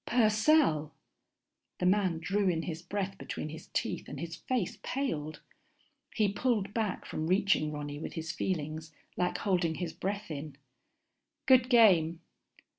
"Purcell!" 0.07 0.95
The 1.77 1.85
man 1.85 2.17
drew 2.17 2.49
in 2.49 2.63
his 2.63 2.81
breath 2.81 3.19
between 3.19 3.49
his 3.49 3.67
teeth, 3.67 4.07
and 4.09 4.19
his 4.19 4.35
face 4.35 4.79
paled. 4.81 5.41
He 6.15 6.33
pulled 6.33 6.73
back 6.73 7.05
from 7.05 7.27
reaching 7.27 7.71
Ronny 7.71 7.99
with 7.99 8.13
his 8.13 8.31
feelings, 8.31 8.91
like 9.15 9.37
holding 9.37 9.75
his 9.75 9.93
breath 9.93 10.31
in. 10.31 10.55
"Good 11.45 11.69
game." 11.69 12.21